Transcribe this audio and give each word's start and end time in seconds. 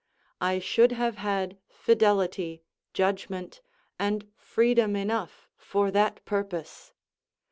I 0.41 0.57
should 0.57 0.93
have 0.93 1.17
had 1.17 1.59
fidelity, 1.69 2.63
judgment, 2.91 3.61
and 3.99 4.27
freedom 4.35 4.95
enough 4.95 5.47
for 5.55 5.91
that 5.91 6.25
purpose. 6.25 6.91